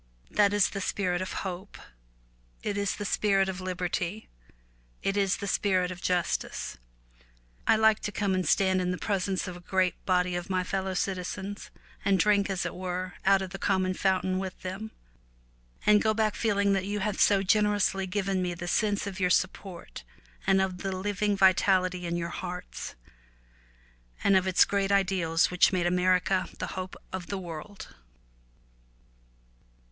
[0.31, 1.77] That is the spirit of hope,
[2.63, 4.29] it is the spirit of liberty,
[5.03, 6.79] it is the spirit of justice.
[7.67, 10.63] I like to come and stand in the presence of a great body of my
[10.63, 11.69] fellow citizens,
[12.03, 14.89] and drink, as it were, out of the common fountain with them
[15.85, 19.29] and go back feeling that you have so generously given me the sense of your
[19.29, 20.03] support
[20.47, 22.95] and of the living vitality in your hearts,
[24.25, 27.93] of its great ideals which made America the hope of the world.